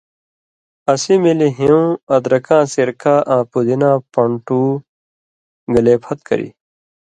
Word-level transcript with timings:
اسی 0.91 1.15
ملی 1.23 1.49
ہیُوں، 1.57 1.87
ادرکاں 2.15 2.63
سِرکہ 2.73 3.15
آں 3.33 3.43
پودیناں 3.51 3.97
پن٘ڑٹو 4.13 4.61
گلے 5.73 5.95
پھت 6.03 6.19
کری 6.27 6.49